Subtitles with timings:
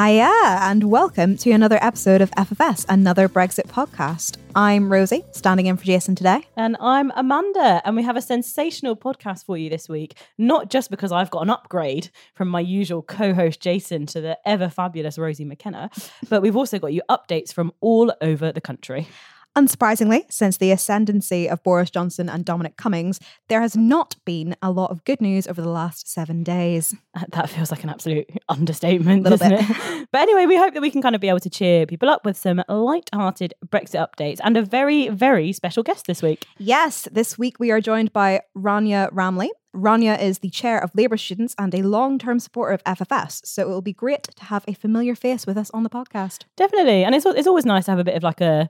[0.00, 4.38] Hiya, and welcome to another episode of FFS, another Brexit podcast.
[4.54, 6.48] I'm Rosie, standing in for Jason today.
[6.56, 10.16] And I'm Amanda, and we have a sensational podcast for you this week.
[10.38, 14.38] Not just because I've got an upgrade from my usual co host Jason to the
[14.46, 15.90] ever fabulous Rosie McKenna,
[16.30, 19.06] but we've also got you updates from all over the country.
[19.58, 24.70] Unsurprisingly, since the ascendancy of Boris Johnson and Dominic Cummings, there has not been a
[24.70, 26.94] lot of good news over the last seven days.
[27.32, 29.60] That feels like an absolute understatement, doesn't bit.
[29.68, 30.08] it?
[30.12, 32.24] but anyway, we hope that we can kind of be able to cheer people up
[32.24, 36.46] with some light-hearted Brexit updates and a very, very special guest this week.
[36.58, 39.48] Yes, this week we are joined by Rania Ramli.
[39.74, 43.62] Rania is the chair of Labour students and a long term supporter of FFS, so
[43.62, 46.44] it will be great to have a familiar face with us on the podcast.
[46.56, 48.68] Definitely, and it's it's always nice to have a bit of like a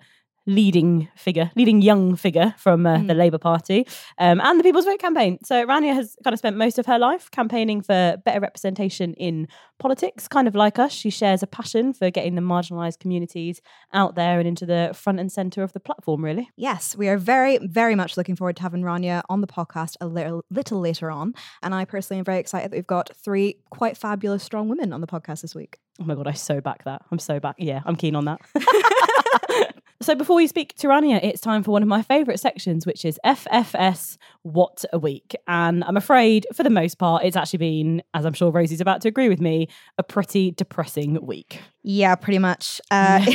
[0.50, 3.86] leading figure, leading young figure from uh, the Labour Party
[4.18, 5.38] um, and the People's Vote campaign.
[5.44, 9.48] So Rania has kind of spent most of her life campaigning for better representation in
[9.78, 10.92] politics, kind of like us.
[10.92, 13.62] She shares a passion for getting the marginalised communities
[13.92, 16.50] out there and into the front and centre of the platform, really.
[16.56, 20.06] Yes, we are very, very much looking forward to having Rania on the podcast a
[20.06, 21.34] little, little later on.
[21.62, 25.00] And I personally am very excited that we've got three quite fabulous, strong women on
[25.00, 25.78] the podcast this week.
[26.00, 27.02] Oh my god, I so back that.
[27.10, 27.56] I'm so back.
[27.58, 28.40] Yeah, I'm keen on that.
[30.02, 33.04] so before we speak to Rania, it's time for one of my favourite sections, which
[33.04, 35.34] is FFS What a Week.
[35.46, 39.02] And I'm afraid, for the most part, it's actually been, as I'm sure Rosie's about
[39.02, 39.68] to agree with me,
[39.98, 41.60] a pretty depressing week.
[41.82, 42.80] Yeah, pretty much.
[42.90, 43.24] Uh,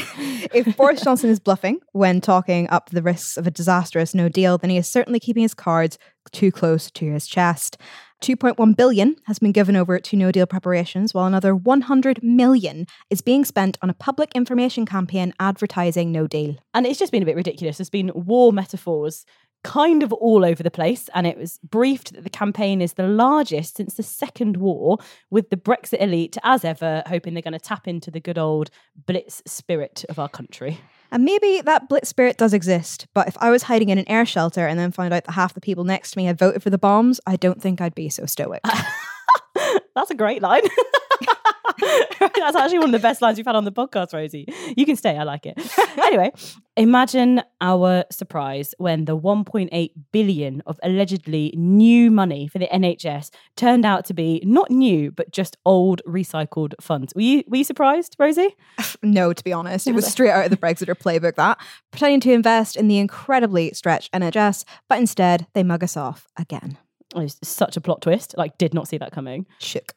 [0.54, 4.58] if Boris Johnson is bluffing when talking up the risks of a disastrous no deal,
[4.58, 5.98] then he is certainly keeping his cards
[6.32, 7.78] too close to his chest.
[8.22, 13.22] 2.1 billion has been given over to no deal preparations, while another 100 million is
[13.22, 16.56] being spent on a public information campaign advertising no deal.
[16.74, 17.78] And it's just been a bit ridiculous.
[17.78, 19.26] There's been war metaphors
[19.66, 21.10] kind of all over the place.
[21.16, 25.00] And it was briefed that the campaign is the largest since the Second War,
[25.32, 28.70] with the Brexit elite, as ever, hoping they're going to tap into the good old
[29.08, 30.80] blitz spirit of our country.
[31.12, 34.26] And maybe that blitz spirit does exist, but if I was hiding in an air
[34.26, 36.70] shelter and then found out that half the people next to me had voted for
[36.70, 38.62] the bombs, I don't think I'd be so stoic.
[39.96, 40.64] That's a great line.
[42.20, 44.48] That's actually one of the best lines we've had on the podcast, Rosie.
[44.76, 45.60] You can stay, I like it.
[45.98, 46.32] anyway,
[46.78, 53.86] imagine our surprise when the 1.8 billion of allegedly new money for the NHS turned
[53.86, 57.14] out to be not new, but just old recycled funds.
[57.16, 58.56] Were you were you surprised, Rosie?
[59.04, 59.88] no, to be honest.
[59.88, 61.58] It was straight out of the Brexiter playbook that,
[61.92, 66.78] pretending to invest in the incredibly stretched NHS, but instead they mug us off again.
[67.16, 68.36] It was such a plot twist.
[68.38, 69.46] Like, did not see that coming.
[69.60, 69.94] Shook.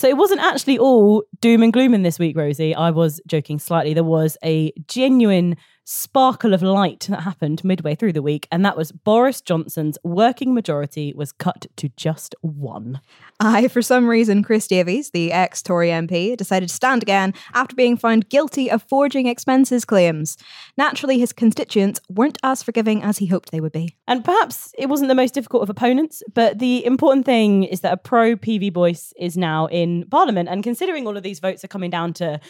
[0.00, 2.74] So it wasn't actually all doom and gloom in this week, Rosie.
[2.74, 3.92] I was joking slightly.
[3.92, 8.76] There was a genuine sparkle of light that happened midway through the week, and that
[8.76, 13.00] was Boris Johnson's working majority was cut to just one.
[13.40, 17.74] I, for some reason, Chris Davies, the ex Tory MP, decided to stand again after
[17.74, 20.36] being found guilty of forging expenses claims.
[20.76, 23.96] Naturally, his constituents weren't as forgiving as he hoped they would be.
[24.06, 27.92] And perhaps it wasn't the most difficult of opponents, but the important thing is that
[27.92, 30.48] a pro PV voice is now in Parliament.
[30.48, 32.40] And considering all of these votes are coming down to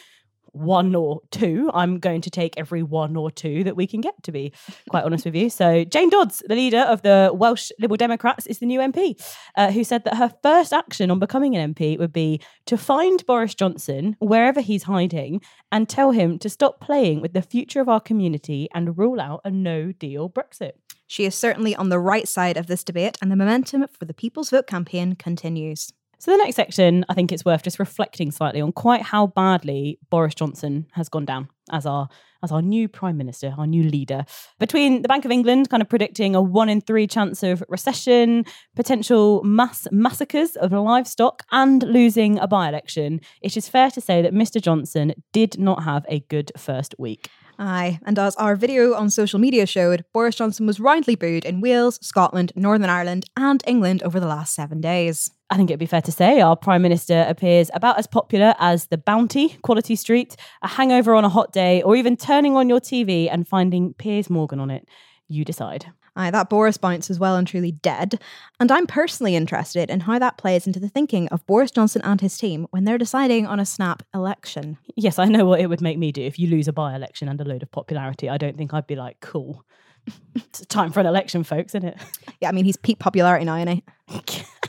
[0.52, 4.22] one or two, I'm going to take every one or two that we can get,
[4.24, 4.52] to be
[4.88, 5.50] quite honest with you.
[5.50, 9.20] So, Jane Dodds, the leader of the Welsh Liberal Democrats, is the new MP,
[9.56, 13.24] uh, who said that her first action on becoming an MP would be to find
[13.26, 15.40] Boris Johnson wherever he's hiding
[15.72, 19.40] and tell him to stop playing with the future of our community and rule out
[19.44, 20.72] a no deal Brexit.
[21.06, 24.14] She is certainly on the right side of this debate, and the momentum for the
[24.14, 25.92] People's Vote campaign continues.
[26.20, 29.98] So, the next section, I think it's worth just reflecting slightly on quite how badly
[30.10, 32.10] Boris Johnson has gone down as our
[32.42, 34.26] as our new prime minister, our new leader.
[34.58, 38.44] Between the Bank of England kind of predicting a one in three chance of recession,
[38.76, 44.20] potential mass massacres of livestock, and losing a by election, it is fair to say
[44.20, 44.60] that Mr.
[44.60, 47.30] Johnson did not have a good first week.
[47.58, 51.62] Aye, and as our video on social media showed, Boris Johnson was roundly booed in
[51.62, 55.30] Wales, Scotland, Northern Ireland, and England over the last seven days.
[55.50, 58.86] I think it'd be fair to say our Prime Minister appears about as popular as
[58.86, 62.78] The Bounty, Quality Street, A Hangover on a Hot Day, or even turning on your
[62.78, 64.86] TV and finding Piers Morgan on it.
[65.26, 65.86] You decide.
[66.14, 68.20] Aye, that Boris bounce is well and truly dead.
[68.60, 72.20] And I'm personally interested in how that plays into the thinking of Boris Johnson and
[72.20, 74.78] his team when they're deciding on a snap election.
[74.96, 77.28] Yes, I know what it would make me do if you lose a by election
[77.28, 78.28] and a load of popularity.
[78.28, 79.64] I don't think I'd be like, cool.
[80.34, 81.98] it's time for an election, folks, isn't it?
[82.40, 84.44] Yeah, I mean, he's peak popularity now, isn't he?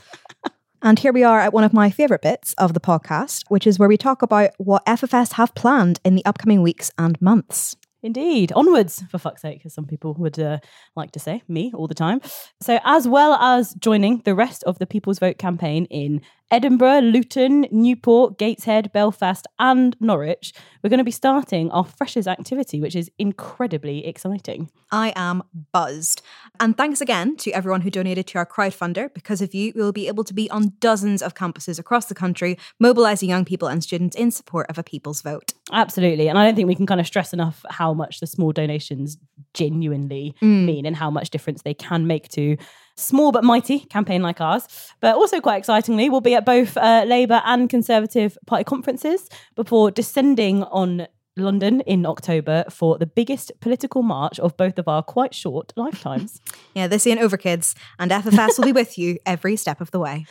[0.84, 3.78] And here we are at one of my favourite bits of the podcast, which is
[3.78, 7.76] where we talk about what FFS have planned in the upcoming weeks and months.
[8.02, 8.50] Indeed.
[8.56, 10.58] Onwards, for fuck's sake, as some people would uh,
[10.96, 12.20] like to say, me all the time.
[12.60, 16.20] So, as well as joining the rest of the People's Vote campaign in
[16.52, 20.52] Edinburgh, Luton, Newport, Gateshead, Belfast, and Norwich,
[20.82, 24.70] we're going to be starting our Freshers activity, which is incredibly exciting.
[24.90, 26.20] I am buzzed.
[26.60, 29.14] And thanks again to everyone who donated to our crowdfunder.
[29.14, 32.14] Because of you, we will be able to be on dozens of campuses across the
[32.14, 35.54] country, mobilising young people and students in support of a people's vote.
[35.72, 36.28] Absolutely.
[36.28, 39.16] And I don't think we can kind of stress enough how much the small donations
[39.54, 40.66] genuinely Mm.
[40.66, 42.58] mean and how much difference they can make to
[42.96, 44.66] small but mighty campaign like ours.
[45.00, 49.90] But also, quite excitingly, we'll be at both uh, Labour and Conservative Party conferences before
[49.90, 51.06] descending on
[51.36, 56.40] London in October for the biggest political march of both of our quite short lifetimes.
[56.74, 57.74] Yeah, this ain't over, kids.
[57.98, 60.26] And FFS will be with you every step of the way.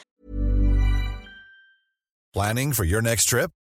[2.33, 3.51] Planning for your next trip?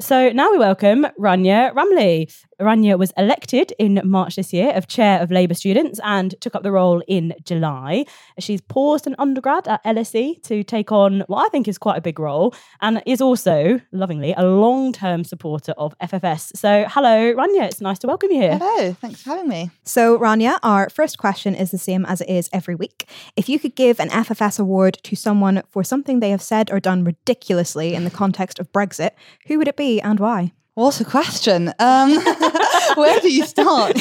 [0.00, 2.26] So now we welcome Rania Ramli.
[2.60, 6.62] Rania was elected in March this year of chair of Labour students and took up
[6.62, 8.04] the role in July.
[8.38, 12.02] She's paused an undergrad at LSE to take on what I think is quite a
[12.02, 16.56] big role and is also, lovingly, a long term supporter of FFS.
[16.56, 17.64] So, hello, Rania.
[17.64, 18.58] It's nice to welcome you here.
[18.58, 19.70] Hello, thanks for having me.
[19.84, 23.08] So, Rania, our first question is the same as it is every week.
[23.36, 26.78] If you could give an FFS award to someone for something they have said or
[26.78, 29.12] done ridiculously in the context of Brexit,
[29.46, 30.52] who would it be and why?
[30.80, 31.74] What a question.
[31.78, 32.14] Um,
[32.94, 33.98] where do you start?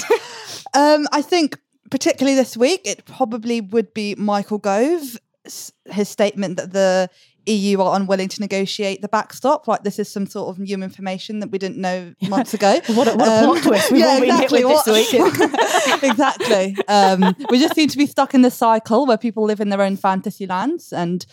[0.73, 1.59] Um, I think,
[1.91, 7.09] particularly this week, it probably would be Michael Gove, his statement that the
[7.47, 9.67] EU are unwilling to negotiate the backstop.
[9.67, 12.79] Like this is some sort of new information that we didn't know months ago.
[12.87, 14.85] What a- what a plot twist we've all been hit with this
[15.19, 16.77] What- exactly.
[16.87, 19.81] Um, we just seem to be stuck in this cycle where people live in their
[19.81, 21.25] own fantasy lands, and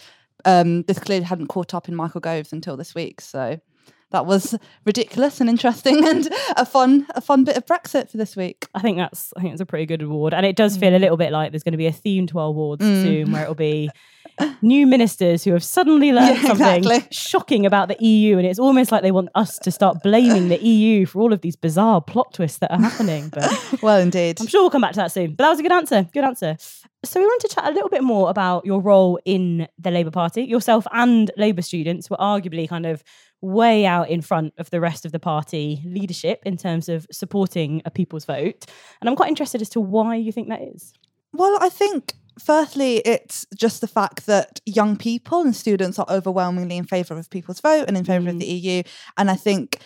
[0.44, 3.20] um, this clearly hadn't caught up in Michael Gove's until this week.
[3.20, 3.60] So
[4.16, 4.54] that was
[4.86, 8.66] ridiculous and interesting and a fun a fun bit of Brexit for this week.
[8.74, 10.96] I think that's I think it's a pretty good award, and it does feel a
[10.96, 11.00] mm.
[11.00, 13.02] little bit like there's going to be a theme to our awards mm.
[13.02, 13.90] soon, where it'll be
[14.62, 17.08] new ministers who have suddenly learned Yeah, something exactly.
[17.10, 20.62] shocking about the EU, and it's almost like they want us to start blaming the
[20.62, 23.28] EU for all of these bizarre plot twists that are happening.
[23.28, 23.50] But
[23.82, 24.40] Well, indeed.
[24.40, 25.34] I'm sure we'll come back to that soon.
[25.34, 26.08] But that was a good answer.
[26.12, 26.56] Good answer.
[27.06, 30.10] So we wanted to chat a little bit more about your role in the Labour
[30.10, 30.42] Party.
[30.42, 33.02] Yourself and Labour students were arguably kind of
[33.40, 37.82] way out in front of the rest of the party leadership in terms of supporting
[37.84, 38.66] a people's vote.
[39.00, 40.92] And I'm quite interested as to why you think that is.
[41.32, 46.76] Well, I think firstly, it's just the fact that young people and students are overwhelmingly
[46.76, 48.40] in favour of people's vote and in favour of mm.
[48.40, 48.82] the EU.
[49.16, 49.78] And I think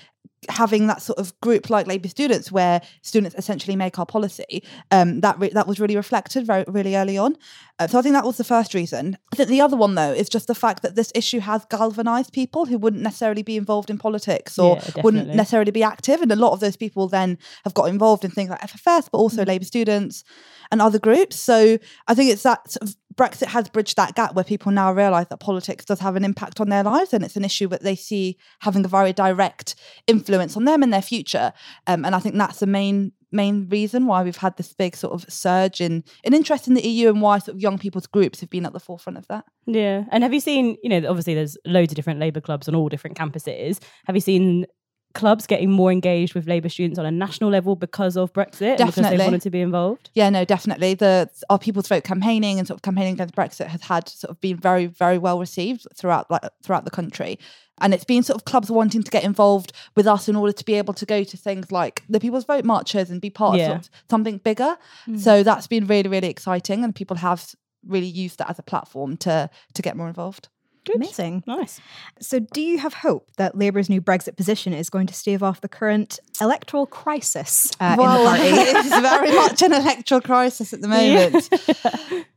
[0.48, 5.20] having that sort of group like Labour students, where students essentially make our policy, um,
[5.20, 7.36] that re- that was really reflected very really early on.
[7.78, 9.18] Uh, so I think that was the first reason.
[9.32, 12.32] I think the other one though is just the fact that this issue has galvanised
[12.32, 16.32] people who wouldn't necessarily be involved in politics or Yeah, wouldn't necessarily be active, and
[16.32, 19.44] a lot of those people then have got involved in things like FFS, but also
[19.44, 20.24] Labour students
[20.72, 21.36] and other groups.
[21.36, 24.92] So I think it's that sort of Brexit has bridged that gap where people now
[24.92, 27.82] realise that politics does have an impact on their lives and it's an issue that
[27.82, 29.74] they see having a very direct
[30.06, 31.52] influence on them and their future.
[31.86, 35.12] Um, and I think that's the main main reason why we've had this big sort
[35.12, 38.40] of surge in, in interest in the EU and why sort of young people's groups
[38.40, 39.44] have been at the forefront of that.
[39.66, 40.04] Yeah.
[40.10, 42.88] And have you seen, you know, obviously there's loads of different Labour clubs on all
[42.88, 43.80] different campuses.
[44.06, 44.66] Have you seen
[45.12, 48.78] clubs getting more engaged with Labour students on a national level because of Brexit?
[48.80, 50.10] and Because they wanted to be involved?
[50.14, 50.94] Yeah, no, definitely.
[50.94, 54.40] The our People's Vote campaigning and sort of campaigning against Brexit has had sort of
[54.40, 57.38] been very, very well received throughout like throughout the country.
[57.82, 60.64] And it's been sort of clubs wanting to get involved with us in order to
[60.64, 63.62] be able to go to things like the People's Vote marches and be part Yeah.
[63.64, 64.76] of sort of something bigger.
[65.08, 65.18] Mm.
[65.18, 67.54] So that's been really, really exciting, and people have
[67.86, 70.48] really used that as a platform to to get more involved.
[70.94, 71.44] Amazing.
[71.46, 71.80] Nice.
[72.20, 75.60] So, do you have hope that Labour's new Brexit position is going to stave off
[75.60, 78.42] the current electoral crisis uh, in the party?
[78.44, 81.48] it's very much an electoral crisis at the moment.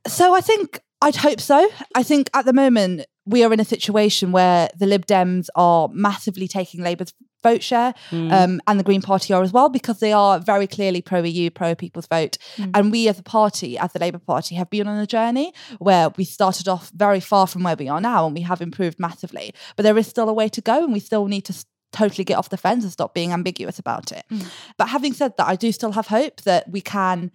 [0.08, 1.69] so I think I'd hope so.
[1.95, 5.89] I think at the moment we are in a situation where the Lib Dems are
[5.91, 8.31] massively taking Labour's vote share, hmm.
[8.31, 11.50] um, and the Green Party are as well, because they are very clearly pro EU,
[11.50, 12.38] pro People's Vote.
[12.55, 12.72] Hmm.
[12.74, 16.10] And we as a party, as the Labour Party, have been on a journey where
[16.17, 19.53] we started off very far from where we are now, and we have improved massively.
[19.75, 21.53] But there is still a way to go, and we still need to.
[21.53, 24.25] s- Totally get off the fence and stop being ambiguous about it.
[24.27, 24.39] Hmm.
[24.79, 27.29] But having said that, I do still have hope that we can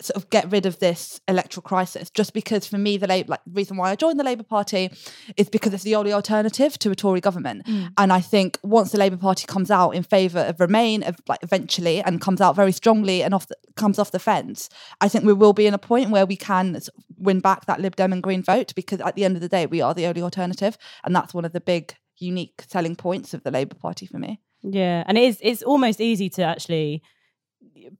[0.00, 2.10] sort of get rid of this electoral crisis.
[2.10, 4.90] Just because for me, the Labour, like the reason why I joined the Labour Party
[5.36, 7.66] is because it's the only alternative to a Tory government.
[7.66, 7.92] Mm.
[7.98, 11.40] And I think once the Labour Party comes out in favour of Remain, of like
[11.42, 14.68] eventually, and comes out very strongly and off the, comes off the fence,
[15.00, 16.80] I think we will be in a point where we can
[17.16, 19.66] win back that Lib Dem and Green vote because at the end of the day,
[19.66, 23.42] we are the only alternative, and that's one of the big unique selling points of
[23.42, 24.40] the Labour Party for me.
[24.62, 27.02] Yeah, and it is it's almost easy to actually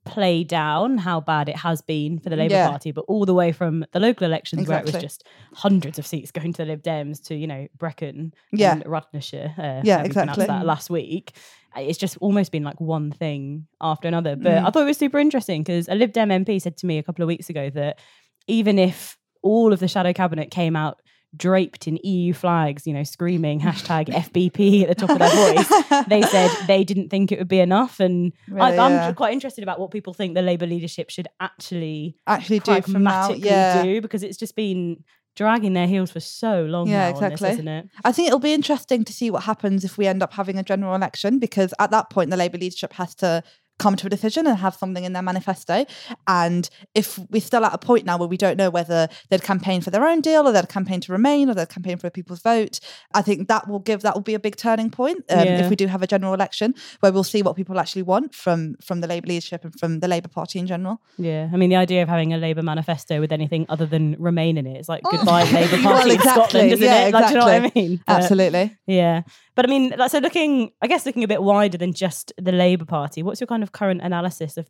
[0.05, 2.69] play down how bad it has been for the Labour Yeah.
[2.69, 6.05] Party, but all the way from the local elections where it was just hundreds of
[6.07, 8.73] seats going to the Lib Dems to, you know, Brecon Yeah.
[8.73, 9.57] and Radnorshire.
[9.57, 10.45] uh, Yeah, however you pronounce exactly.
[10.47, 11.31] that last week.
[11.77, 14.35] Uh, It's just almost been like one thing after another.
[14.35, 14.65] But Mm.
[14.65, 17.03] I thought it was super interesting because a Lib Dem MP said to me a
[17.03, 17.99] couple of weeks ago that
[18.47, 21.01] even if all of the shadow cabinet came out
[21.35, 26.05] draped in EU flags, you know, screaming hashtag FBP at the top of their voice,
[26.07, 27.99] they said they didn't think it would be enough.
[27.99, 29.11] And I, Really, I'm yeah.
[29.13, 33.83] quite interested about what people think the Labour leadership should actually Actually, do pragmatically yeah.
[33.83, 35.03] do because it's just been
[35.35, 37.49] dragging their heels for so long Yeah, now on this, exactly.
[37.51, 37.89] isn't it?
[38.03, 40.63] I think it'll be interesting to see what happens if we end up having a
[40.63, 43.43] general election because at that point the Labour leadership has to
[43.79, 45.85] come to a decision and have something in their manifesto.
[46.27, 49.81] And if we're still at a point now where we don't know whether they'd campaign
[49.81, 52.41] for their own deal or they'd campaign to remain or they'd campaign for a people's
[52.41, 52.79] vote,
[53.13, 55.63] I think that will give that will be a big turning point um, Yeah.
[55.63, 58.75] if we do have a general election where we'll see what people actually want from
[58.83, 61.01] from the Labour leadership and from the Labour Party in general.
[61.17, 64.57] Yeah, I mean the idea of having a Labour manifesto with anything other than Remain
[64.57, 66.19] in it is like goodbye Labour Party Well, exactly.
[66.43, 67.13] Scotland, isn't Yeah, it?
[67.13, 68.01] Like, do you know what I mean?
[68.05, 68.77] But- Absolutely.
[68.87, 69.21] Yeah,
[69.55, 72.51] but I mean, like, so looking, I guess looking a bit wider than just the
[72.51, 74.69] Labour Party, what's your kind of current analysis of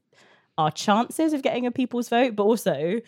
[0.58, 3.00] our chances of getting a people's vote, but also,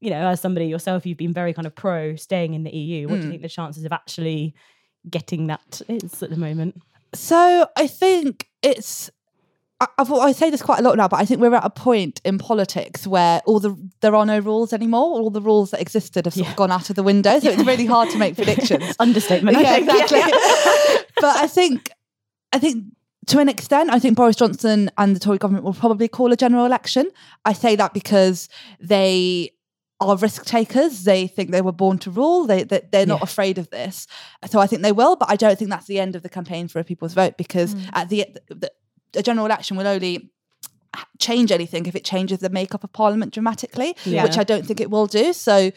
[0.00, 3.08] you know, as somebody yourself, you've been very kind of pro staying in the EU.
[3.08, 3.30] What do you hmm.
[3.30, 4.54] think the chances of actually
[5.08, 6.82] getting that is at the moment?
[7.14, 9.10] So I think it's.
[9.80, 11.70] I, I've, I say this quite a lot now, but I think we're at a
[11.70, 15.20] point in politics where all the there are no rules anymore.
[15.20, 17.64] All the rules that existed have sort of gone out of the window, so it's
[17.64, 18.96] really hard to make predictions.
[18.98, 19.58] Understatement.
[19.60, 20.20] Yeah, exactly.
[21.20, 21.90] but I think,
[22.52, 22.84] I think
[23.26, 26.36] to an extent, I think Boris Johnson and the Tory government will probably call a
[26.36, 27.10] general election.
[27.44, 28.48] I say that because
[28.80, 29.50] they
[30.00, 31.04] are risk takers.
[31.04, 32.46] They think they were born to rule.
[32.46, 34.06] They, they they're not afraid of this.
[34.50, 36.68] So I think they will, but I don't think that's the end of the campaign
[36.68, 37.90] for a people's vote because Mm.
[37.94, 38.70] at the, the
[39.16, 40.30] a general election will only
[41.18, 44.22] change anything if it changes the makeup of parliament dramatically, Yeah.
[44.24, 45.32] which I don't think it will do.
[45.32, 45.70] So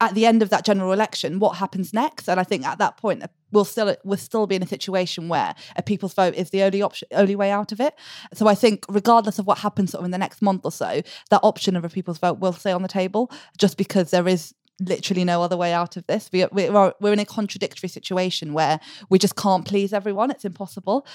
[0.00, 2.28] at the end of that general election, what happens next?
[2.28, 5.28] And I think at that point, uh, we'll still we'll still be in a situation
[5.28, 7.94] where a people's vote is the only option, only way out of it.
[8.34, 11.00] So I think, regardless of what happens sort of in the next month or so,
[11.30, 14.54] that option of a people's vote will stay on the table, just because there is
[14.80, 16.28] literally no other way out of this.
[16.32, 18.78] We, we are, we're in a contradictory situation where
[19.08, 20.30] we just can't please everyone.
[20.30, 21.06] It's impossible.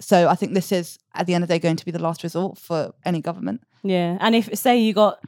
[0.00, 1.98] So I think this is, at the end of the day, going to be the
[2.02, 3.62] last resort for any government.
[3.82, 5.20] Yeah, and if say you got,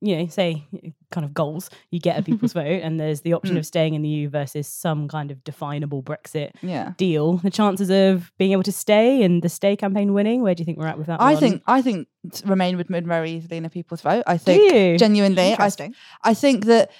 [0.00, 0.64] you know, say
[1.12, 3.58] kind of goals, you get a people's vote, and there's the option Mm.
[3.60, 6.92] of staying in the EU versus some kind of definable Brexit Yeah.
[6.96, 7.36] deal.
[7.38, 10.64] The chances of being able to stay and the stay campaign winning, where do you
[10.64, 11.20] think we're at with that?
[11.20, 11.40] I one?
[11.40, 14.24] think I think t- Remain would win very easily in a people's vote.
[14.26, 14.98] I Do think you?
[14.98, 15.94] genuinely, I, Interesting.
[16.24, 16.90] I think that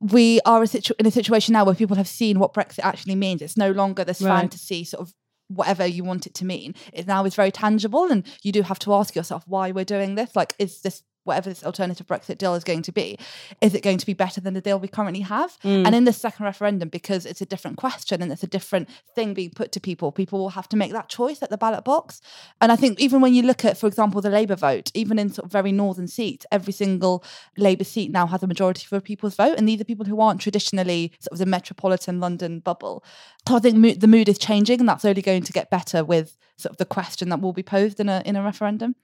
[0.00, 3.14] we are a situ- in a situation now where people have seen what Brexit actually
[3.14, 3.42] means.
[3.42, 4.38] It's no longer this Right.
[4.38, 5.14] fantasy sort of
[5.48, 6.74] whatever you want it to mean.
[6.92, 10.14] It now is very tangible, and you do have to ask yourself why we're doing
[10.14, 10.34] this.
[10.34, 13.18] Like, is this whatever this alternative Brexit deal is going to be,
[13.60, 15.56] is it going to be better than the deal we currently have?
[15.62, 15.86] Mm.
[15.86, 19.32] And in the second referendum, because it's a different question and it's a different thing
[19.32, 22.20] being put to people, people will have to make that choice at the ballot box.
[22.60, 25.32] And I think even when you look at, for example, the Labour vote, even in
[25.32, 27.24] sort of very northern seats, every single
[27.56, 29.54] Labour seat now has a majority for a people's vote.
[29.56, 33.04] And these are people who aren't traditionally sort of the metropolitan London bubble.
[33.48, 36.04] So I think mo- the mood is changing, and that's only going to get better
[36.04, 38.94] with sort of the question that will be posed in a in a referendum.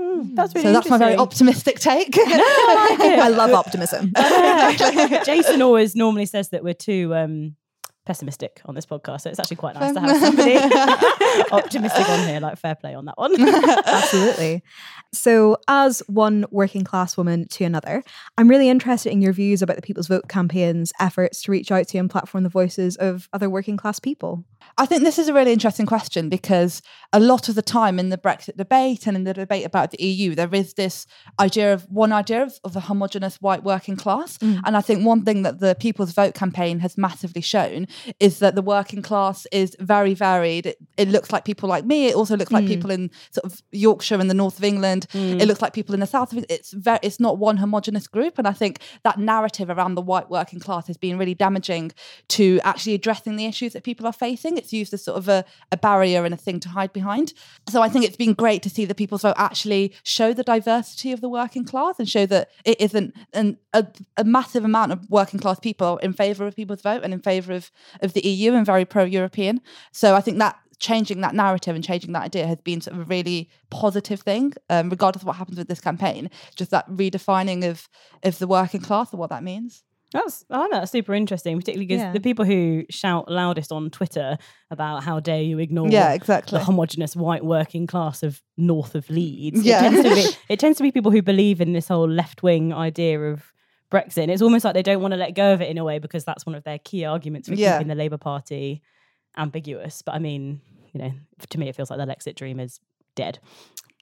[0.00, 2.14] Mm, that's really so that's my very optimistic take.
[2.16, 4.12] I love optimism.
[5.24, 7.56] Jason always normally says that we're too um,
[8.08, 10.56] pessimistic on this podcast, so it's actually quite nice to have somebody
[11.52, 12.40] optimistic on here.
[12.40, 13.38] Like fair play on that one.
[13.86, 14.62] Absolutely.
[15.12, 18.02] So, as one working class woman to another,
[18.38, 21.86] I'm really interested in your views about the People's Vote campaign's efforts to reach out
[21.88, 24.44] to and platform the voices of other working class people.
[24.76, 28.10] I think this is a really interesting question because a lot of the time in
[28.10, 31.06] the Brexit debate and in the debate about the EU, there is this
[31.40, 34.38] idea of one idea of, of a homogenous white working class.
[34.38, 34.60] Mm.
[34.64, 37.86] And I think one thing that the People's Vote campaign has massively shown
[38.20, 40.66] is that the working class is very varied.
[40.66, 42.06] It, it looks like people like me.
[42.06, 42.68] It also looks like hmm.
[42.68, 45.06] people in sort of Yorkshire and the north of England.
[45.12, 45.40] Hmm.
[45.40, 46.46] It looks like people in the south of it.
[46.48, 48.38] It's very, it's not one homogenous group.
[48.38, 51.92] And I think that narrative around the white working class has been really damaging
[52.28, 54.56] to actually addressing the issues that people are facing.
[54.56, 57.32] It's used as sort of a, a barrier and a thing to hide behind.
[57.68, 61.12] So I think it's been great to see the People's Vote actually show the diversity
[61.12, 65.08] of the working class and show that it isn't an, a, a massive amount of
[65.10, 67.70] working class people in favour of People's Vote and in favour of,
[68.00, 69.60] of the EU and very pro European.
[69.92, 73.02] So I think that changing that narrative and changing that idea has been sort of
[73.02, 76.30] a really positive thing, um, regardless of what happens with this campaign.
[76.56, 77.88] Just that redefining of
[78.22, 79.82] of the working class and what that means.
[80.12, 82.12] That's I find that super interesting, particularly because Yeah.
[82.12, 84.38] the people who shout loudest on Twitter
[84.70, 86.58] about how dare you ignore Yeah, exactly.
[86.58, 89.62] the homogenous white working class of north of Leeds.
[89.64, 89.80] Yeah.
[89.84, 92.42] It tends to be it tends to be people who believe in this whole left
[92.42, 93.52] wing idea of
[93.90, 94.22] Brexit.
[94.22, 95.98] And it's almost like they don't want to let go of it in a way
[95.98, 97.78] because that's one of their key arguments for Yeah.
[97.78, 98.82] keeping the Labour Party
[99.36, 100.02] ambiguous.
[100.02, 100.60] But I mean,
[100.92, 101.12] you know,
[101.50, 102.80] to me it feels like the Lexit dream is
[103.14, 103.38] dead.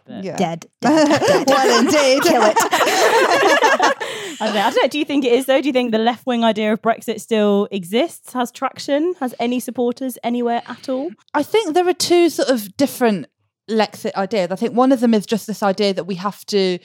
[0.08, 0.36] Yeah.
[0.36, 0.66] Dead.
[0.80, 1.48] dead, dead.
[1.48, 2.22] well, indeed.
[2.22, 2.56] Kill it.
[4.40, 4.60] I don't know.
[4.60, 4.88] I don't know.
[4.88, 5.60] Do you think it is though?
[5.60, 9.58] Do you think the left wing idea of Brexit still exists, has traction, has any
[9.58, 11.10] supporters anywhere at all?
[11.34, 13.26] I think there are two sort of different
[13.68, 14.52] Lexit ideas.
[14.52, 16.78] I think one of them is just this idea that we have to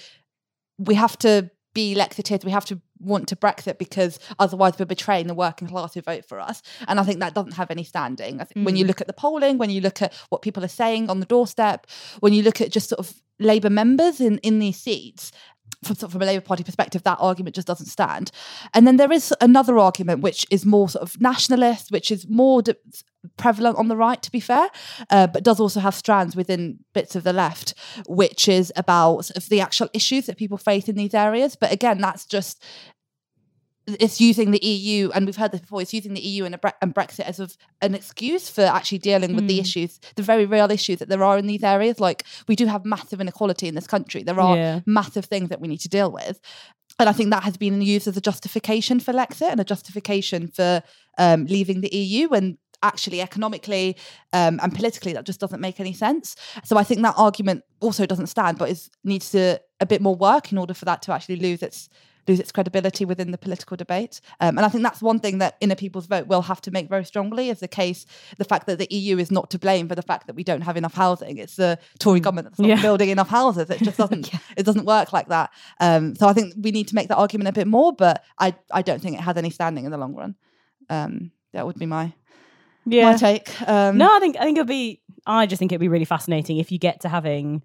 [0.79, 5.27] we have to be Lexiteers, we have to want to Brexit because otherwise we're betraying
[5.27, 6.61] the working class who vote for us.
[6.87, 8.41] And I think that doesn't have any standing.
[8.41, 8.87] I think when you mm.
[8.87, 11.87] look at the polling, when you look at what people are saying on the doorstep,
[12.19, 15.31] when you look at just sort of Labour members in, in these seats,
[15.83, 18.31] from, from a Labour Party perspective, that argument just doesn't stand.
[18.73, 22.61] And then there is another argument which is more sort of nationalist, which is more
[22.61, 22.75] d-
[23.37, 24.67] prevalent on the right, to be fair,
[25.09, 27.73] uh, but does also have strands within bits of the left,
[28.07, 31.55] which is about sort of the actual issues that people face in these areas.
[31.55, 32.63] But again, that's just
[33.87, 35.81] it's using the EU, and we've heard this before.
[35.81, 38.99] It's using the EU and, a Bre- and Brexit as of an excuse for actually
[38.99, 41.99] dealing with the issues, the very real issues that there are in these areas.
[41.99, 44.23] Like we do have massive inequality in this country.
[44.23, 44.79] There are Yeah.
[44.85, 46.39] massive things that we need to deal with,
[46.99, 50.47] and I think that has been used as a justification for Lexit and a justification
[50.47, 50.83] for
[51.17, 52.29] um, leaving the EU.
[52.29, 53.95] And actually, economically
[54.33, 56.35] um, and politically, that just doesn't make any sense.
[56.63, 60.15] So I think that argument also doesn't stand, but is needs to a bit more
[60.15, 61.89] work in order for that to actually lose its
[62.31, 64.21] lose its credibility within the political debate.
[64.39, 66.87] Um, and I think that's one thing that Inner People's Vote will have to make
[66.89, 68.05] very strongly is the case,
[68.37, 70.61] the fact that the EU is not to blame for the fact that we don't
[70.61, 71.37] have enough housing.
[71.37, 72.81] It's the Tory government that's not Yeah.
[72.81, 73.69] building enough houses.
[73.69, 75.51] It just doesn't it doesn't work like that.
[75.79, 78.55] Um, so I think we need to make that argument a bit more, but I,
[78.71, 80.35] I don't think it has any standing in the long run.
[80.89, 82.13] Um, that would be my
[82.85, 83.11] Yeah.
[83.11, 83.47] my take.
[83.67, 85.01] Um, No, I think I think it'll be.
[85.25, 87.61] I just think it'd be really fascinating if you get to having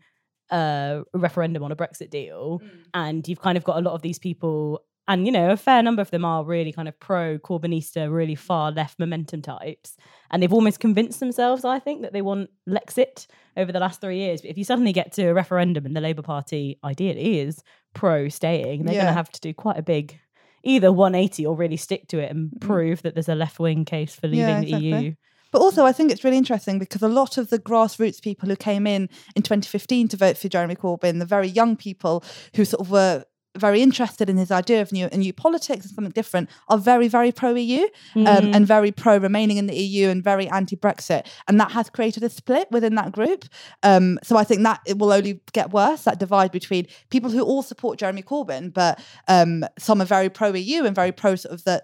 [0.51, 2.61] a referendum on a Brexit deal,
[2.95, 5.83] and you've kind of got a lot of these people, and you know, a fair
[5.83, 9.97] number of them are really kind of pro Corbynista, really far left momentum types,
[10.31, 14.19] and they've almost convinced themselves, I think, that they want Lexit over the last three
[14.19, 14.41] years.
[14.43, 17.63] But if you suddenly get to a referendum and the Labour Party ideally is
[17.95, 20.19] pro staying, they're going to have to do quite a big.
[20.65, 24.17] Either 180 or really stick to it and prove that there's a left wing case
[24.17, 24.69] for leaving Mm.
[24.69, 24.85] Yeah, the.
[25.05, 25.15] EU.
[25.57, 28.57] But also, I think it's really interesting because a lot of the grassroots people who
[28.57, 32.23] came in in 2015 to vote for Jeremy Corbyn, the very young people
[32.55, 33.25] who sort of were
[33.57, 37.33] very interested in his idea of new, new politics and something different, are very, very
[37.33, 41.27] pro EU um, and very pro remaining in the EU and very anti Brexit.
[41.49, 43.47] And that has created a split within that group.
[43.83, 47.41] Um, so I think that it will only get worse that divide between people who
[47.41, 51.55] all support Jeremy Corbyn, but um, some are very pro EU and very pro sort
[51.55, 51.83] of the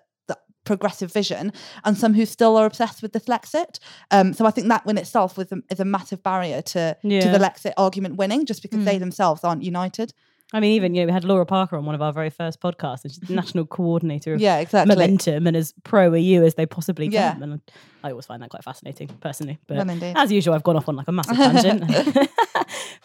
[0.64, 1.53] progressive vision,
[1.85, 3.79] and some who still are obsessed with the Lexit.
[4.11, 7.09] Um, so I think that in itself was a, is a massive barrier to, to
[7.29, 10.12] the Lexit argument winning, just because they themselves aren't united.
[10.55, 12.61] I mean, even you know, we had Laura Parker on one of our very first
[12.61, 14.94] podcasts, and she's the national coordinator of Yeah, exactly.
[14.94, 17.38] Momentum and as pro EU as they possibly can.
[17.38, 17.42] Yeah.
[17.42, 17.61] And
[18.05, 19.59] I always find that quite fascinating, personally.
[19.66, 21.85] But Well, as usual, I've gone off on like a massive tangent.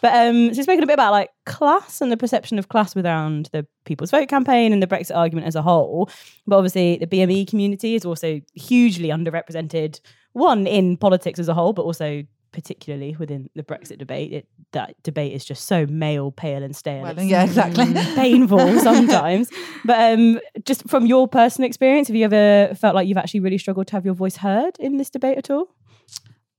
[0.00, 2.96] but um, so you've spoken a bit about like class and the perception of class
[2.96, 6.10] around the People's Vote campaign and the Brexit argument as a whole.
[6.46, 10.00] But obviously, the BME community is also hugely underrepresented.
[10.32, 14.32] One in politics as a whole, but also particularly within the Brexit debate.
[14.32, 17.02] It, that debate is just so male, pale, and stale.
[17.02, 17.92] Well, yeah, exactly.
[18.14, 19.50] painful sometimes.
[19.84, 23.58] But um, just from your personal experience, have you ever felt like you've actually really
[23.58, 25.74] struggled to have your voice heard in this debate at all?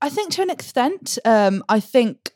[0.02, 2.32] I think to an extent, um, I think,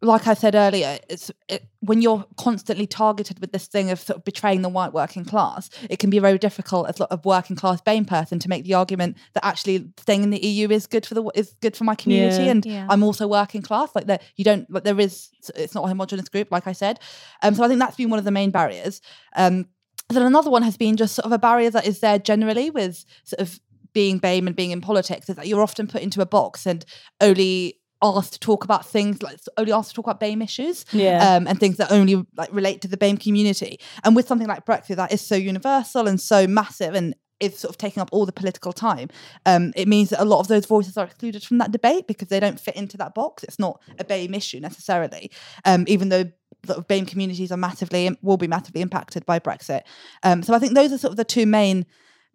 [0.00, 4.18] like I said earlier, it's it, when you're constantly targeted with this thing of sort
[4.18, 7.80] of betraying the white working class, it can be very difficult as a working class
[7.80, 11.14] BAME person to make the argument that actually staying in the EU is good for
[11.14, 12.50] the is good for my community, Yeah.
[12.50, 12.86] and Yeah.
[12.88, 13.90] I'm also working class.
[13.94, 17.00] Like that, you don't like there is it's not a homogenous group, like I said.
[17.42, 19.00] Um, so I think that's been one of the main barriers.
[19.34, 19.66] Um,
[20.10, 23.04] then another one has been just sort of a barrier that is there generally with
[23.24, 23.58] sort of
[23.92, 26.84] being BAME and being in politics is that you're often put into a box and
[27.20, 31.36] only asked to talk about things like only asked to talk about BAME issues Yeah.
[31.36, 33.80] um, and things that only like relate to the BAME community.
[34.04, 37.70] And with something like Brexit that is so universal and so massive and is sort
[37.70, 39.08] of taking up all the political time,
[39.46, 42.28] um, it means that a lot of those voices are excluded from that debate because
[42.28, 43.44] they don't fit into that box.
[43.44, 45.30] It's not a BAME issue necessarily,
[45.64, 46.24] um, even though
[46.66, 49.82] sort of BAME communities are massively will be massively impacted by Brexit.
[50.24, 51.86] Um, so I think those are sort of the two main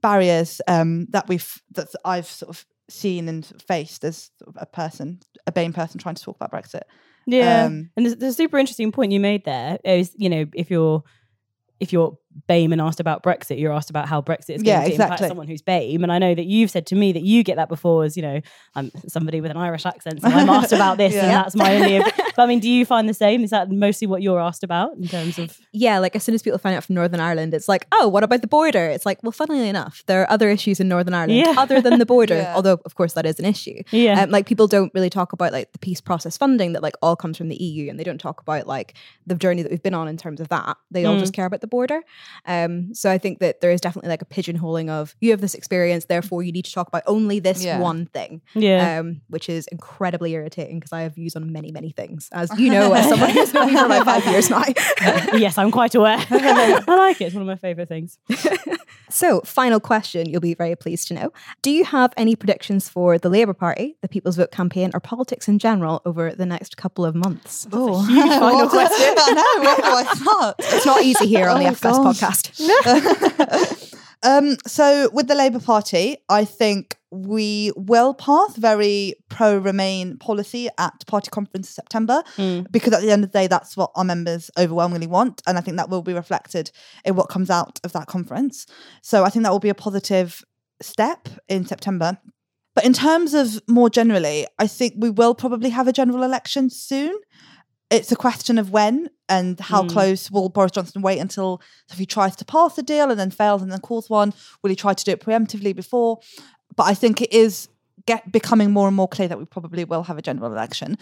[0.02, 5.51] barriers um, that we've that I've sort of seen and faced as a person, a
[5.51, 6.83] BAME person trying to talk about Brexit.
[7.25, 7.65] Yeah.
[7.65, 10.69] Um, and there's, there's a super interesting point you made there is, you know, if
[10.69, 11.03] you're
[11.79, 12.17] if you're
[12.49, 15.19] BAME and asked about Brexit, you're asked about how Brexit is going Yeah, to impact
[15.27, 16.03] someone who's BAME.
[16.03, 18.23] And I know that you've said to me that you get that before as, you
[18.23, 18.41] know,
[18.75, 21.99] I'm somebody with an Irish accent, so I'm asked about this and that's my only.
[21.99, 23.43] but I mean, do you find the same?
[23.43, 25.57] Is that mostly what you're asked about in terms of.
[25.71, 28.23] yeah, like as soon as people find out from Northern Ireland, it's like, oh, what
[28.23, 28.85] about the border?
[28.87, 31.53] It's like, well, funnily enough, there are other issues in Northern Ireland Yeah.
[31.57, 32.55] other than the border, Yeah.
[32.55, 33.81] although of course that is an issue.
[33.91, 34.21] Yeah.
[34.23, 37.15] Um, like people don't really talk about like the peace process funding that like all
[37.15, 38.95] comes from the EU, and they don't talk about like
[39.27, 40.77] the journey that we've been on in terms of that.
[40.91, 41.19] They all Mm.
[41.19, 42.01] just care about the border.
[42.45, 45.53] Um, so I think that there is definitely like a pigeonholing of you have this
[45.53, 47.79] experience, therefore you need to talk about only this Yeah.
[47.79, 48.41] one thing.
[48.53, 48.99] Yeah.
[48.99, 52.69] Um, which is incredibly irritating because I have views on many, many things, as you
[52.71, 54.63] know, as someone who's known me for about five years now.
[55.38, 56.17] yes, I'm quite aware.
[56.29, 57.25] I like it.
[57.25, 58.17] It's one of my favourite things.
[59.09, 61.31] So, final question you'll be very pleased to know.
[61.62, 65.47] Do you have any predictions for the Labour Party, the People's Vote campaign, or politics
[65.47, 67.67] in general over the next couple of months?
[67.71, 69.13] Oh, huge final question.
[69.17, 69.75] I know.
[69.75, 70.55] Do I start?
[70.59, 72.12] It's not easy here on the Oh, FS gosh.
[72.13, 73.93] Podcast.
[74.23, 81.06] um, so with the Labour Party, I think we will pass very pro-Remain policy at
[81.06, 82.71] party conference in September Mm.
[82.71, 85.62] because at the end of the day, that's what our members overwhelmingly want, and I
[85.62, 86.71] think that will be reflected
[87.06, 88.65] in what comes out of that conference.
[89.02, 90.43] So I think that will be a positive
[90.82, 92.17] step in September.
[92.76, 96.71] But in terms of more generally, I think we will probably have a general election
[96.71, 97.15] soon.
[97.93, 99.89] It's a question of when and how Mm.
[99.89, 103.29] close will Boris Johnson wait until if he tries to pass a deal and then
[103.29, 104.34] fails and then calls one?
[104.62, 106.19] Will he try to do it preemptively before?
[106.75, 107.69] But I think it is
[108.08, 110.97] get becoming more and more clear that we probably will have a general election.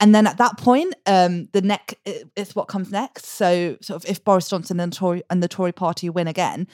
[0.00, 1.98] And then at that point, um, the neck
[2.34, 3.26] is what comes next.
[3.26, 6.66] So, sort of, if Boris Johnson and the Tory and the Tory Party win again,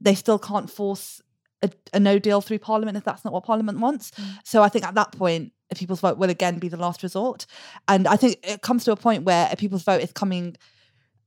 [0.00, 1.20] they still can't force
[1.62, 4.12] a, a no deal through Parliament if that's not what Parliament wants.
[4.44, 7.46] So, I think at that point, a people's vote will again be the last resort.
[7.86, 10.56] And I think it comes to a point where a people's vote is coming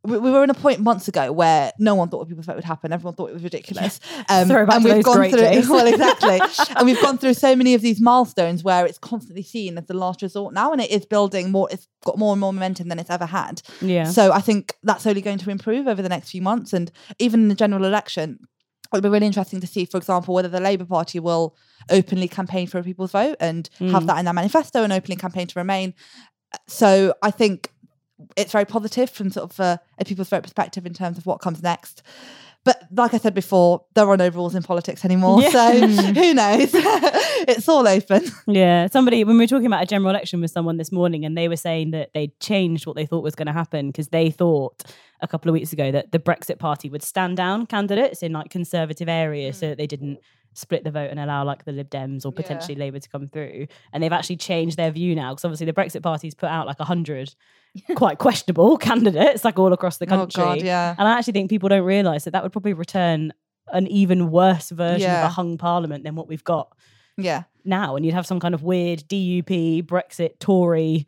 [0.03, 2.55] we, we were in a point months ago where no one thought a people's vote
[2.55, 2.91] would happen.
[2.91, 3.99] Everyone thought it was ridiculous.
[4.29, 5.67] Um, Throwback and we've those gone great through days.
[5.69, 6.39] well, exactly.
[6.75, 9.93] and we've gone through so many of these milestones where it's constantly seen as the
[9.93, 11.67] last resort now, and it is building more.
[11.71, 13.61] It's got more and more momentum than it's ever had.
[13.81, 14.05] Yeah.
[14.05, 17.41] So I think that's only going to improve over the next few months, and even
[17.41, 18.39] in the general election,
[18.93, 21.55] it'll be really interesting to see, for example, whether the Labour Party will
[21.89, 24.07] openly campaign for a people's vote and have Mm.
[24.07, 25.93] that in their manifesto and openly campaign to remain.
[26.67, 27.71] So I think
[28.37, 31.39] it's very positive from sort of a, a people's vote perspective in terms of what
[31.41, 32.03] comes next.
[32.63, 35.41] But like I said before, there are no rules in politics anymore.
[35.41, 35.49] Yeah.
[35.49, 36.69] So who knows?
[36.73, 38.23] it's all open.
[38.47, 41.37] Yeah, somebody when we were talking about a general election with someone this morning, and
[41.37, 44.29] they were saying that they changed what they thought was going to happen because they
[44.29, 44.83] thought
[45.21, 48.49] a couple of weeks ago that the Brexit Party would stand down candidates in like
[48.49, 49.69] conservative areas so mm.
[49.69, 50.19] that they didn't
[50.53, 53.67] split the vote and allow like the Lib Dems or potentially Labour to come through.
[53.93, 56.79] And they've actually changed their view now because obviously the Brexit Party's put out like
[56.79, 57.33] a hundred
[57.95, 60.43] quite questionable candidates like all across the Oh, country.
[60.43, 60.95] God, yeah.
[60.97, 63.31] And I actually think people don't realise that that would probably return
[63.71, 66.75] an even worse version of a hung parliament than what we've got
[67.15, 67.43] Yeah.
[67.63, 71.05] now and you'd have some kind of weird DUP Brexit Tory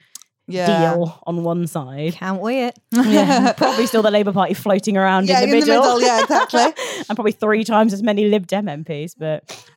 [0.48, 0.94] Yeah.
[0.96, 2.14] deal on one side.
[2.14, 2.74] Can't wait.
[2.92, 5.82] Yeah, probably still the Labour Party floating around Yeah, in the in the middle.
[5.84, 6.62] middle, yeah, exactly.
[7.10, 9.14] and probably three times as many Lib Dem MPs.
[9.18, 9.68] But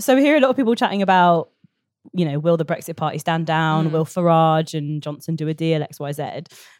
[0.00, 1.50] so we hear a lot of people chatting about,
[2.12, 3.88] you know, will the Brexit Party stand down?
[3.88, 3.92] Mm.
[3.92, 5.82] Will Farage and Johnson do a deal?
[5.82, 6.22] X, Y, Z.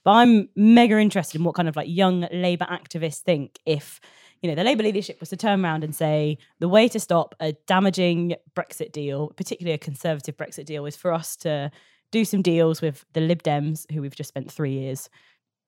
[0.05, 4.01] But I'm mega interested in what kind of like young Labour activists think if
[4.41, 7.37] you know, the Labour leadership was to turn around and say the way to stop
[7.39, 11.71] a damaging Brexit deal, particularly a conservative Brexit deal, is for us to
[12.13, 15.11] do some deals with the Lib Dems, who we've just spent three years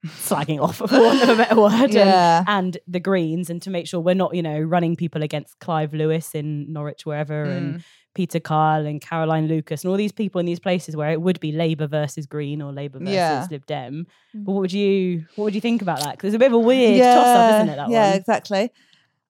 [0.06, 2.44] slagging off, for want of a better word, and- Yeah.
[2.46, 5.94] and, the Greens, and to make sure we're not, you know, running people against Clive
[5.94, 7.82] Lewis in Norwich, wherever, and
[8.14, 11.40] Peter Kyle and Caroline Lucas, and all these people in these places where it would
[11.40, 13.46] be Labour versus Green or Labour versus Yeah.
[13.50, 14.06] Lib Dem.
[14.34, 16.12] But what would you what would you think about that?
[16.12, 17.76] Because it's a bit of a weird toss up, isn't it?
[17.76, 18.18] That yeah, one.
[18.18, 18.70] exactly.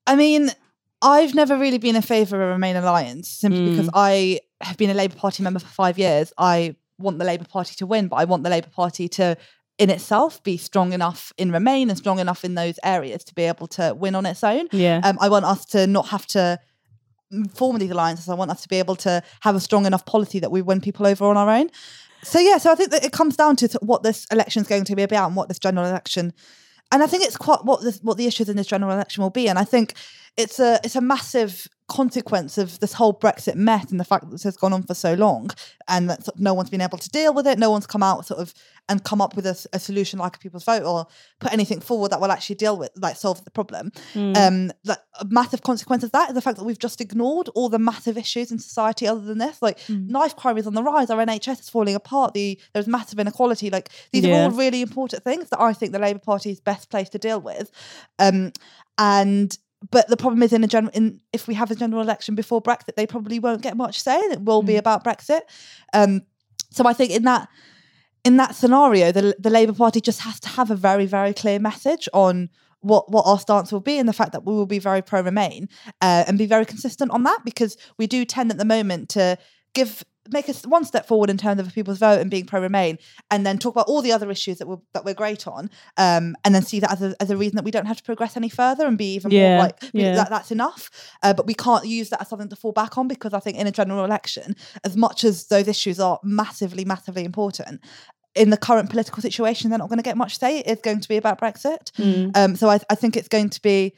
[0.07, 0.51] I mean,
[1.01, 3.71] I've never really been in favour of a Remain alliance simply Mm.
[3.71, 6.33] because I have been a Labour Party member for five years.
[6.37, 9.37] I want the Labour Party to win, but I want the Labour Party to,
[9.79, 13.43] in itself, be strong enough in Remain and strong enough in those areas to be
[13.43, 14.69] able to win on its own.
[14.73, 15.01] Yeah.
[15.03, 16.59] Um, I want us to not have to
[17.55, 18.29] form these alliances.
[18.29, 20.81] I want us to be able to have a strong enough policy that we win
[20.81, 21.71] people over on our own.
[22.23, 24.85] So yeah, so I think that it comes down to what this election is going
[24.85, 26.33] to be about and what this general election.
[26.95, 29.31] And I think it's quite what this, what the issues in this general election will
[29.31, 29.49] be.
[29.49, 29.95] And I think
[30.37, 34.31] it's a it's a massive consequence of this whole Brexit mess and the fact that
[34.31, 35.51] this has gone on for so long
[35.89, 37.59] and that no one's been able to deal with it.
[37.59, 38.55] No one's come out sort of
[38.89, 41.07] and come up with a solution like a people's vote or
[41.41, 43.91] put anything forward that will actually deal with like solve the problem.
[44.15, 47.71] Um, that a massive consequence of that is the fact that we've just ignored all
[47.71, 49.63] the massive issues in society other than this.
[49.63, 52.35] Like knife crime is on the rise, our NHS is falling apart.
[52.35, 53.71] The there's massive inequality.
[53.71, 54.41] Like these Yeah.
[54.41, 57.19] are all really important things that I think the Labour Party is best placed to
[57.19, 57.71] deal with.
[58.19, 58.53] Um,
[58.99, 59.57] and
[59.91, 62.61] but the problem is in a general in if we have a general election before
[62.63, 65.41] Brexit, they probably won't get much say, and it will be about Brexit.
[65.93, 66.23] Um,
[66.71, 67.49] so I think in that
[68.25, 71.59] in that scenario, the the Labour Party just has to have a very very clear
[71.59, 72.49] message on
[72.81, 75.23] what what our stance will be and the fact that we will be very pro
[75.23, 75.69] Remain
[76.01, 79.39] uh, and be very consistent on that because we do tend at the moment to
[79.75, 82.61] give make us one step forward in terms of a people's vote and being pro
[82.61, 82.99] Remain,
[83.31, 86.35] and then talk about all the other issues that we're that we're great on, um,
[86.45, 88.37] and then see that as a, as a reason that we don't have to progress
[88.37, 90.15] any further and be even Yeah, more like yeah.
[90.15, 90.91] that, that's enough.
[91.23, 93.59] Uh, but we can't use that as something to fall back on because I think
[93.59, 97.81] in a general election, as much as those issues are massively massively important.
[98.35, 100.59] In the current political situation, they're not going to get much say.
[100.59, 101.93] It's going to be about Brexit.
[101.99, 102.37] Mm.
[102.37, 103.95] Um, so I, I think it's going to be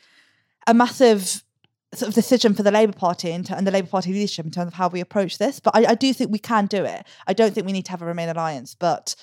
[0.67, 1.43] a massive
[1.97, 4.75] sort of decision for the Labour Party and, the Labour Party leadership in terms of
[4.75, 5.61] how we approach this.
[5.61, 7.05] But I, I do think we can do it.
[7.27, 9.15] I don't think we need to have a Remain alliance, but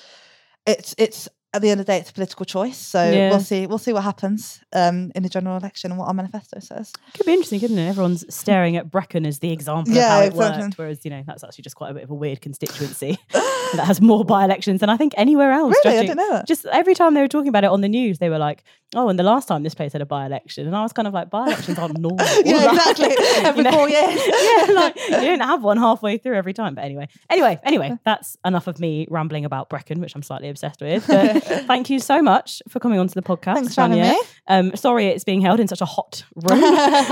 [0.65, 2.77] it's it's at the end of the day, it's a political choice.
[2.77, 3.29] So Yeah.
[3.29, 6.59] we'll see we'll see what happens um, in the general election and what our manifesto
[6.59, 6.91] says.
[7.13, 7.87] Could be interesting, couldn't it?
[7.89, 10.63] Everyone's staring at Brecon as the example Yeah, of how it exactly.
[10.63, 13.83] worked, whereas you know that's actually just quite a bit of a weird constituency that
[13.85, 15.75] has more by-elections than I think anywhere else.
[15.85, 15.97] Really?
[15.99, 16.47] I didn't know that.
[16.47, 18.63] Just every time they were talking about it on the news, they were like,
[18.95, 21.13] "Oh, and the last time this place had a by-election," and I was kind of
[21.13, 23.15] like, "By-elections are normal." Yeah, exactly.
[23.43, 23.71] Every you know?
[23.71, 24.21] four years.
[24.27, 26.75] yeah, like you don't have one halfway through every time.
[26.75, 30.81] But anyway, anyway, anyway, that's enough of me rambling about Brecon, which I'm slightly obsessed
[30.81, 31.07] with.
[31.07, 33.55] But thank you so much for coming onto the podcast.
[33.55, 34.11] Thanks Shania.
[34.11, 34.21] me.
[34.47, 36.63] Um, sorry it's being held in such a hot room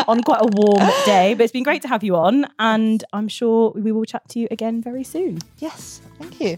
[0.07, 3.27] on quite a warm day, but it's been great to have you on, and I'm
[3.27, 5.39] sure we will chat to you again very soon.
[5.59, 6.57] Yes, thank you.